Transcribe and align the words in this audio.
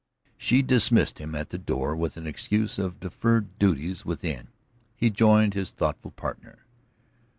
She 0.35 0.63
dismissed 0.63 1.19
him 1.19 1.35
at 1.35 1.51
the 1.51 1.59
door 1.59 1.95
with 1.95 2.17
an 2.17 2.25
excuse 2.25 2.79
of 2.79 2.99
deferred 2.99 3.59
duties 3.59 4.03
within. 4.03 4.47
He 4.95 5.11
joined 5.11 5.53
his 5.53 5.69
thoughtful 5.69 6.09
partner. 6.09 6.65